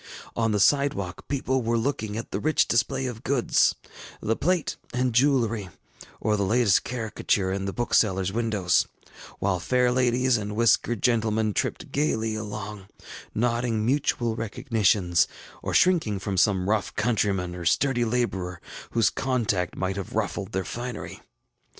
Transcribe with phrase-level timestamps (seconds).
[0.35, 3.75] On the sidewalk people were looking at the rich display of goods,
[4.19, 5.69] the plate and jewelry,
[6.19, 8.87] or the latest caricature ill the booksellerŌĆÖs windows;
[9.37, 12.87] while fair ladies and whiskered gentlemen tripped gayly along,
[13.35, 15.27] nodding mutual recognitions,
[15.61, 18.59] or shrinking from some rough countryman or sturdy laborer
[18.93, 21.21] whose contact might have ruffled their finery.